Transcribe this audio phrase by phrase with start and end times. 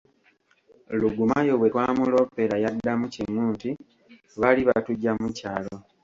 [0.99, 3.69] Rugumayo bwe twamuloopera yaddamu kimu nti
[4.39, 5.75] baali batuggyamu kyalo.